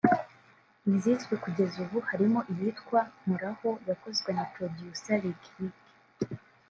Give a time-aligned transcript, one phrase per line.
[0.91, 5.75] izizwi kugeza ubu harimo iyitwa “Nkoraho” yakozwe na Producer Lick Lick